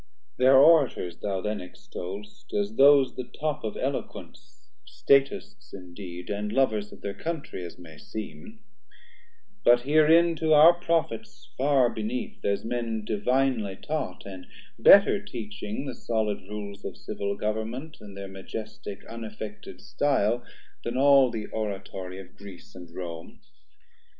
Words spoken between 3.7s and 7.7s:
Eloquence, Statists indeed, And lovers of thir Country,